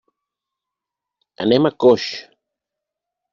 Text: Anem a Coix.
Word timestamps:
Anem 1.45 1.71
a 1.71 1.73
Coix. 1.85 2.09